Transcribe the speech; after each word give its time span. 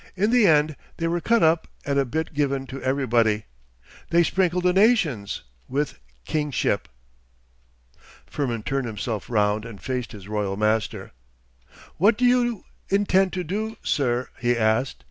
In 0.15 0.31
the 0.31 0.47
end 0.47 0.77
they 0.97 1.07
were 1.07 1.21
cut 1.21 1.43
up 1.43 1.67
and 1.85 1.99
a 1.99 2.05
bit 2.05 2.33
given 2.33 2.65
to 2.65 2.81
everybody. 2.81 3.45
They 4.09 4.23
sprinkled 4.23 4.63
the 4.63 4.73
nations—with 4.73 5.99
Kingship.' 6.25 6.87
Firmin 8.25 8.63
turned 8.63 8.87
himself 8.87 9.29
round 9.29 9.63
and 9.63 9.79
faced 9.79 10.13
his 10.13 10.27
royal 10.27 10.57
master. 10.57 11.11
'What 11.97 12.17
do 12.17 12.25
you 12.25 12.65
intend 12.89 13.31
to 13.33 13.43
do, 13.43 13.77
sir?' 13.83 14.29
he 14.39 14.57
asked. 14.57 14.97